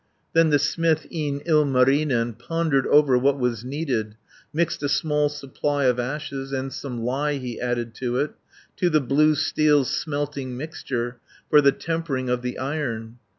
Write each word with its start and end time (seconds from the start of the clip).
"Then 0.33 0.49
the 0.49 0.57
smith, 0.57 1.05
e'en 1.13 1.41
Ilmarinen, 1.45 2.33
Pondered 2.33 2.87
over 2.87 3.19
what 3.19 3.37
was 3.37 3.63
needed, 3.63 4.15
Mixed 4.51 4.81
a 4.81 4.89
small 4.89 5.29
supply 5.29 5.85
of 5.85 5.99
ashes, 5.99 6.51
And 6.51 6.73
some 6.73 7.01
lye 7.03 7.35
he 7.35 7.61
added 7.61 7.93
to 7.97 8.17
it, 8.17 8.33
210 8.77 8.77
To 8.77 8.89
the 8.89 8.99
blue 9.01 9.35
steel's 9.35 9.95
smelting 9.95 10.57
mixture, 10.57 11.17
For 11.51 11.61
the 11.61 11.71
tempering 11.71 12.31
of 12.31 12.41
the 12.41 12.57
Iron. 12.57 13.19